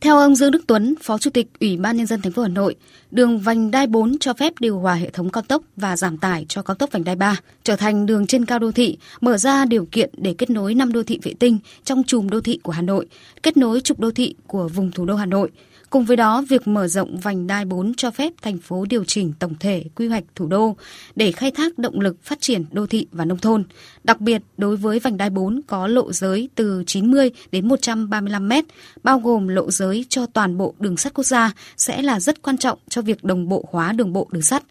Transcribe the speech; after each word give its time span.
Theo 0.00 0.18
ông 0.18 0.34
Dương 0.34 0.50
Đức 0.50 0.62
Tuấn, 0.66 0.94
Phó 1.02 1.18
Chủ 1.18 1.30
tịch 1.30 1.46
Ủy 1.60 1.76
ban 1.76 1.96
nhân 1.96 2.06
dân 2.06 2.22
thành 2.22 2.32
phố 2.32 2.42
Hà 2.42 2.48
Nội, 2.48 2.74
đường 3.10 3.38
vành 3.38 3.70
đai 3.70 3.86
4 3.86 4.18
cho 4.18 4.34
phép 4.34 4.52
điều 4.60 4.78
hòa 4.78 4.94
hệ 4.94 5.10
thống 5.10 5.30
cao 5.30 5.42
tốc 5.42 5.62
và 5.76 5.96
giảm 5.96 6.18
tải 6.18 6.46
cho 6.48 6.62
cao 6.62 6.74
tốc 6.74 6.92
vành 6.92 7.04
đai 7.04 7.16
3, 7.16 7.36
trở 7.64 7.76
thành 7.76 8.06
đường 8.06 8.26
trên 8.26 8.44
cao 8.44 8.58
đô 8.58 8.72
thị, 8.72 8.98
mở 9.20 9.38
ra 9.38 9.64
điều 9.64 9.86
kiện 9.92 10.10
để 10.16 10.34
kết 10.38 10.50
nối 10.50 10.74
5 10.74 10.92
đô 10.92 11.02
thị 11.02 11.18
vệ 11.22 11.34
tinh 11.38 11.58
trong 11.84 12.02
chùm 12.04 12.28
đô 12.28 12.40
thị 12.40 12.58
của 12.62 12.72
Hà 12.72 12.82
Nội, 12.82 13.06
kết 13.42 13.56
nối 13.56 13.80
trục 13.80 14.00
đô 14.00 14.10
thị 14.10 14.34
của 14.46 14.68
vùng 14.68 14.90
thủ 14.90 15.04
đô 15.04 15.14
Hà 15.14 15.26
Nội. 15.26 15.50
Cùng 15.90 16.04
với 16.04 16.16
đó, 16.16 16.44
việc 16.48 16.68
mở 16.68 16.88
rộng 16.88 17.18
vành 17.18 17.46
đai 17.46 17.64
4 17.64 17.94
cho 17.94 18.10
phép 18.10 18.32
thành 18.42 18.58
phố 18.58 18.84
điều 18.88 19.04
chỉnh 19.04 19.32
tổng 19.38 19.54
thể 19.60 19.84
quy 19.94 20.08
hoạch 20.08 20.24
thủ 20.34 20.46
đô 20.46 20.76
để 21.16 21.32
khai 21.32 21.50
thác 21.50 21.78
động 21.78 22.00
lực 22.00 22.16
phát 22.22 22.40
triển 22.40 22.64
đô 22.72 22.86
thị 22.86 23.06
và 23.12 23.24
nông 23.24 23.38
thôn. 23.38 23.64
Đặc 24.04 24.20
biệt, 24.20 24.42
đối 24.56 24.76
với 24.76 24.98
vành 24.98 25.16
đai 25.16 25.30
4 25.30 25.60
có 25.66 25.86
lộ 25.86 26.12
giới 26.12 26.48
từ 26.54 26.84
90 26.86 27.30
đến 27.52 27.68
135 27.68 28.48
mét, 28.48 28.64
bao 29.02 29.18
gồm 29.18 29.48
lộ 29.48 29.70
giới 29.70 29.89
cho 30.08 30.26
toàn 30.26 30.58
bộ 30.58 30.74
đường 30.78 30.96
sắt 30.96 31.14
quốc 31.14 31.24
gia 31.24 31.52
sẽ 31.76 32.02
là 32.02 32.20
rất 32.20 32.42
quan 32.42 32.58
trọng 32.58 32.78
cho 32.88 33.02
việc 33.02 33.24
đồng 33.24 33.48
bộ 33.48 33.64
hóa 33.70 33.92
đường 33.92 34.12
bộ 34.12 34.28
đường 34.30 34.42
sắt. 34.42 34.62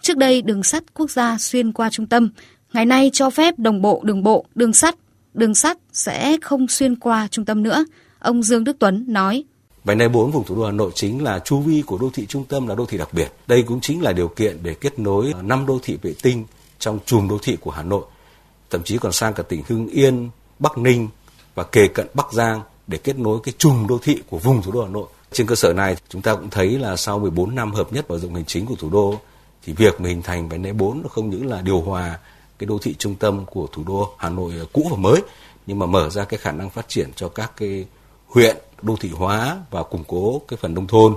Trước 0.00 0.16
đây, 0.16 0.42
đường 0.42 0.62
sắt 0.62 0.94
quốc 0.94 1.10
gia 1.10 1.38
xuyên 1.38 1.72
qua 1.72 1.90
trung 1.90 2.06
tâm, 2.06 2.30
ngày 2.72 2.86
nay 2.86 3.10
cho 3.12 3.30
phép 3.30 3.58
đồng 3.58 3.82
bộ 3.82 4.00
đường 4.04 4.22
bộ, 4.22 4.46
đường 4.54 4.72
sắt, 4.72 4.94
đường 5.34 5.54
sắt 5.54 5.78
sẽ 5.92 6.36
không 6.42 6.68
xuyên 6.68 6.96
qua 6.96 7.28
trung 7.30 7.44
tâm 7.44 7.62
nữa. 7.62 7.84
Ông 8.18 8.42
Dương 8.42 8.64
Đức 8.64 8.76
Tuấn 8.78 9.04
nói. 9.08 9.44
Vành 9.84 9.98
đai 9.98 10.08
4 10.08 10.30
vùng 10.30 10.44
thủ 10.44 10.56
đô 10.56 10.64
Hà 10.64 10.72
Nội 10.72 10.90
chính 10.94 11.24
là 11.24 11.38
chu 11.38 11.60
vi 11.60 11.82
của 11.86 11.98
đô 11.98 12.10
thị 12.14 12.26
trung 12.26 12.44
tâm 12.44 12.66
là 12.66 12.74
đô 12.74 12.86
thị 12.86 12.98
đặc 12.98 13.08
biệt. 13.12 13.32
Đây 13.46 13.62
cũng 13.62 13.80
chính 13.80 14.02
là 14.02 14.12
điều 14.12 14.28
kiện 14.28 14.58
để 14.62 14.74
kết 14.74 14.98
nối 14.98 15.34
5 15.42 15.66
đô 15.66 15.78
thị 15.82 15.98
vệ 16.02 16.14
tinh 16.22 16.44
trong 16.78 16.98
chùm 17.06 17.28
đô 17.28 17.38
thị 17.42 17.56
của 17.60 17.70
Hà 17.70 17.82
Nội, 17.82 18.04
thậm 18.70 18.82
chí 18.82 18.98
còn 18.98 19.12
sang 19.12 19.34
cả 19.34 19.42
tỉnh 19.42 19.62
Hưng 19.68 19.88
Yên, 19.88 20.30
Bắc 20.58 20.78
Ninh 20.78 21.08
và 21.54 21.64
kề 21.64 21.88
cận 21.88 22.06
Bắc 22.14 22.32
Giang 22.32 22.60
để 22.86 22.98
kết 22.98 23.18
nối 23.18 23.40
cái 23.44 23.54
chùm 23.58 23.86
đô 23.86 23.98
thị 23.98 24.22
của 24.30 24.38
vùng 24.38 24.62
thủ 24.62 24.72
đô 24.72 24.82
Hà 24.82 24.88
Nội. 24.88 25.06
Trên 25.32 25.46
cơ 25.46 25.54
sở 25.54 25.72
này, 25.72 25.96
chúng 26.08 26.22
ta 26.22 26.34
cũng 26.34 26.50
thấy 26.50 26.78
là 26.78 26.96
sau 26.96 27.18
14 27.18 27.54
năm 27.54 27.72
hợp 27.72 27.92
nhất 27.92 28.04
và 28.08 28.16
rộng 28.16 28.34
hành 28.34 28.44
chính 28.44 28.66
của 28.66 28.74
thủ 28.74 28.90
đô 28.90 29.20
thì 29.62 29.72
việc 29.72 30.00
mà 30.00 30.08
hình 30.08 30.22
thành 30.22 30.48
vành 30.48 30.62
đai 30.62 30.72
4 30.72 31.02
nó 31.02 31.08
không 31.08 31.30
những 31.30 31.46
là 31.46 31.60
điều 31.62 31.80
hòa 31.80 32.18
cái 32.58 32.66
đô 32.66 32.78
thị 32.78 32.94
trung 32.98 33.14
tâm 33.14 33.44
của 33.46 33.66
thủ 33.72 33.84
đô 33.86 34.14
Hà 34.18 34.28
Nội 34.28 34.52
cũ 34.72 34.88
và 34.90 34.96
mới 34.96 35.22
nhưng 35.66 35.78
mà 35.78 35.86
mở 35.86 36.10
ra 36.10 36.24
cái 36.24 36.38
khả 36.38 36.52
năng 36.52 36.70
phát 36.70 36.88
triển 36.88 37.10
cho 37.16 37.28
các 37.28 37.52
cái 37.56 37.86
huyện 38.26 38.56
đô 38.82 38.96
thị 38.96 39.10
hóa 39.12 39.56
và 39.70 39.82
củng 39.82 40.04
cố 40.08 40.42
cái 40.48 40.56
phần 40.56 40.74
nông 40.74 40.86
thôn. 40.86 41.14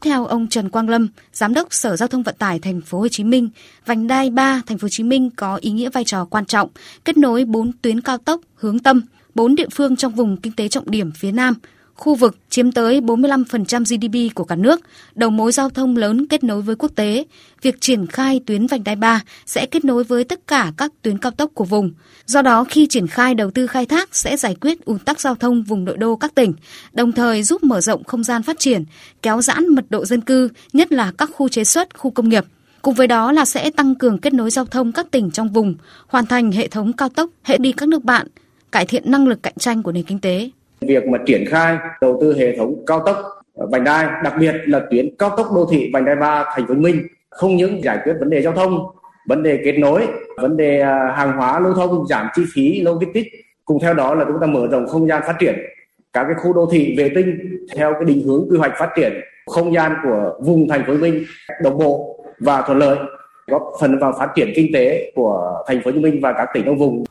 Theo 0.00 0.26
ông 0.26 0.48
Trần 0.48 0.70
Quang 0.70 0.88
Lâm, 0.88 1.08
giám 1.32 1.54
đốc 1.54 1.74
Sở 1.74 1.96
Giao 1.96 2.08
thông 2.08 2.22
Vận 2.22 2.34
tải 2.38 2.58
Thành 2.58 2.80
phố 2.80 2.98
Hồ 2.98 3.08
Chí 3.08 3.24
Minh, 3.24 3.48
vành 3.86 4.06
đai 4.06 4.30
3 4.30 4.62
Thành 4.66 4.78
phố 4.78 4.84
Hồ 4.84 4.88
Chí 4.88 5.02
Minh 5.02 5.30
có 5.36 5.56
ý 5.56 5.70
nghĩa 5.70 5.90
vai 5.90 6.04
trò 6.04 6.24
quan 6.24 6.46
trọng, 6.46 6.68
kết 7.04 7.16
nối 7.16 7.44
4 7.44 7.72
tuyến 7.82 8.00
cao 8.00 8.18
tốc 8.18 8.40
hướng 8.54 8.78
tâm, 8.78 9.02
4 9.36 9.54
địa 9.54 9.68
phương 9.74 9.96
trong 9.96 10.12
vùng 10.12 10.36
kinh 10.36 10.52
tế 10.52 10.68
trọng 10.68 10.90
điểm 10.90 11.12
phía 11.12 11.32
Nam, 11.32 11.54
khu 11.94 12.14
vực 12.14 12.36
chiếm 12.50 12.72
tới 12.72 13.00
45% 13.00 13.84
GDP 13.84 14.34
của 14.34 14.44
cả 14.44 14.56
nước, 14.56 14.80
đầu 15.14 15.30
mối 15.30 15.52
giao 15.52 15.70
thông 15.70 15.96
lớn 15.96 16.26
kết 16.26 16.44
nối 16.44 16.62
với 16.62 16.76
quốc 16.76 16.90
tế. 16.94 17.24
Việc 17.62 17.80
triển 17.80 18.06
khai 18.06 18.40
tuyến 18.46 18.66
vành 18.66 18.84
đai 18.84 18.96
3 18.96 19.20
sẽ 19.46 19.66
kết 19.66 19.84
nối 19.84 20.04
với 20.04 20.24
tất 20.24 20.46
cả 20.46 20.72
các 20.76 20.92
tuyến 21.02 21.18
cao 21.18 21.32
tốc 21.32 21.50
của 21.54 21.64
vùng. 21.64 21.90
Do 22.26 22.42
đó, 22.42 22.64
khi 22.64 22.86
triển 22.86 23.06
khai 23.06 23.34
đầu 23.34 23.50
tư 23.50 23.66
khai 23.66 23.86
thác 23.86 24.16
sẽ 24.16 24.36
giải 24.36 24.56
quyết 24.60 24.84
ùn 24.84 24.98
tắc 24.98 25.20
giao 25.20 25.34
thông 25.34 25.62
vùng 25.62 25.84
nội 25.84 25.96
đô 25.96 26.16
các 26.16 26.34
tỉnh, 26.34 26.52
đồng 26.92 27.12
thời 27.12 27.42
giúp 27.42 27.64
mở 27.64 27.80
rộng 27.80 28.04
không 28.04 28.24
gian 28.24 28.42
phát 28.42 28.58
triển, 28.58 28.84
kéo 29.22 29.42
giãn 29.42 29.68
mật 29.68 29.84
độ 29.90 30.04
dân 30.04 30.20
cư, 30.20 30.48
nhất 30.72 30.92
là 30.92 31.12
các 31.18 31.30
khu 31.34 31.48
chế 31.48 31.64
xuất, 31.64 31.98
khu 31.98 32.10
công 32.10 32.28
nghiệp. 32.28 32.44
Cùng 32.82 32.94
với 32.94 33.06
đó 33.06 33.32
là 33.32 33.44
sẽ 33.44 33.70
tăng 33.70 33.94
cường 33.94 34.18
kết 34.18 34.34
nối 34.34 34.50
giao 34.50 34.64
thông 34.64 34.92
các 34.92 35.10
tỉnh 35.10 35.30
trong 35.30 35.48
vùng, 35.48 35.74
hoàn 36.06 36.26
thành 36.26 36.52
hệ 36.52 36.68
thống 36.68 36.92
cao 36.92 37.08
tốc 37.08 37.30
hệ 37.42 37.58
đi 37.58 37.72
các 37.72 37.88
nước 37.88 38.04
bạn, 38.04 38.26
cải 38.76 38.86
thiện 38.86 39.02
năng 39.06 39.28
lực 39.28 39.42
cạnh 39.42 39.54
tranh 39.58 39.82
của 39.82 39.92
nền 39.92 40.04
kinh 40.04 40.20
tế. 40.20 40.50
Việc 40.80 41.06
mà 41.06 41.18
triển 41.26 41.44
khai 41.48 41.78
đầu 42.00 42.18
tư 42.20 42.34
hệ 42.38 42.56
thống 42.56 42.84
cao 42.86 43.02
tốc 43.06 43.16
ờ, 43.54 43.66
vành 43.66 43.84
đai, 43.84 44.06
đặc 44.24 44.34
biệt 44.40 44.54
là 44.64 44.80
tuyến 44.90 45.16
cao 45.18 45.30
tốc 45.36 45.46
đô 45.54 45.66
thị 45.70 45.90
vành 45.92 46.04
đai 46.04 46.16
3 46.16 46.44
thành 46.44 46.66
phố 46.66 46.68
Hồ 46.68 46.74
Chí 46.74 46.80
Minh 46.80 47.06
không 47.30 47.56
những 47.56 47.84
giải 47.84 47.98
quyết 48.04 48.12
vấn 48.20 48.30
đề 48.30 48.42
giao 48.42 48.52
thông, 48.52 48.86
vấn 49.28 49.42
đề 49.42 49.60
kết 49.64 49.72
nối, 49.72 50.06
vấn 50.36 50.56
đề 50.56 50.80
à, 50.80 51.12
hàng 51.16 51.32
hóa 51.36 51.60
lưu 51.60 51.74
thông 51.74 52.06
giảm 52.06 52.26
chi 52.34 52.42
phí 52.54 52.82
logistics, 52.82 53.28
cùng 53.64 53.80
theo 53.80 53.94
đó 53.94 54.14
là 54.14 54.24
chúng 54.24 54.40
ta 54.40 54.46
mở 54.46 54.66
rộng 54.70 54.86
không 54.86 55.08
gian 55.08 55.22
phát 55.26 55.36
triển 55.40 55.54
các 56.12 56.24
cái 56.24 56.34
khu 56.34 56.52
đô 56.52 56.68
thị 56.72 56.94
vệ 56.98 57.08
tinh 57.14 57.56
theo 57.76 57.92
cái 57.92 58.04
định 58.04 58.22
hướng 58.26 58.46
quy 58.50 58.58
hoạch 58.58 58.72
phát 58.78 58.90
triển 58.96 59.12
không 59.46 59.74
gian 59.74 59.92
của 60.02 60.38
vùng 60.40 60.68
thành 60.68 60.84
phố 60.86 60.92
Hồ 60.92 60.98
Chí 60.98 61.02
Minh 61.02 61.24
đồng 61.62 61.78
bộ 61.78 62.24
và 62.38 62.62
thuận 62.62 62.78
lợi 62.78 62.98
góp 63.46 63.62
phần 63.80 63.98
vào 63.98 64.14
phát 64.18 64.28
triển 64.34 64.52
kinh 64.54 64.72
tế 64.72 65.12
của 65.14 65.64
thành 65.66 65.80
phố 65.80 65.90
Hồ 65.90 65.92
Chí 65.92 65.98
Minh 65.98 66.20
và 66.22 66.32
các 66.32 66.48
tỉnh 66.54 66.64
trong 66.64 66.78
vùng. 66.78 67.04